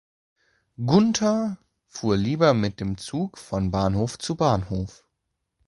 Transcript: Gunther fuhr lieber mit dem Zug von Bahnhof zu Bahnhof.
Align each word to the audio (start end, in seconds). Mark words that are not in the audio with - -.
Gunther 0.83 1.59
fuhr 1.85 2.15
lieber 2.17 2.55
mit 2.55 2.79
dem 2.79 2.97
Zug 2.97 3.37
von 3.37 3.69
Bahnhof 3.69 4.17
zu 4.17 4.33
Bahnhof. 4.33 5.05